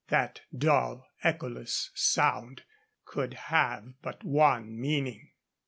That 0.07 0.41
dull, 0.57 1.05
echoless 1.23 1.91
sound 1.93 2.63
could 3.05 3.35
have 3.35 3.93
but 4.01 4.23
one 4.23 4.75
meaning. 4.81 5.29